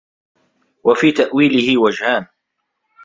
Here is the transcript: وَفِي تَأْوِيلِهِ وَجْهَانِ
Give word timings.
وَفِي 0.83 1.11
تَأْوِيلِهِ 1.11 1.77
وَجْهَانِ 1.77 2.27